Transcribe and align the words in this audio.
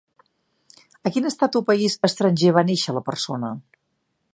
A 1.09 1.11
quin 1.17 1.29
estat 1.31 1.59
o 1.59 1.63
país 1.69 1.99
estranger 2.09 2.57
va 2.59 2.67
néixer 2.71 2.97
la 3.01 3.09
persona? 3.15 3.55